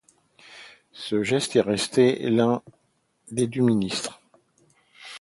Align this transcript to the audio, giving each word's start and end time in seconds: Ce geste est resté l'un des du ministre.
Ce 0.93 1.21
geste 1.21 1.55
est 1.57 1.61
resté 1.61 2.27
l'un 2.31 2.63
des 3.29 3.45
du 3.45 3.61
ministre. 3.61 4.19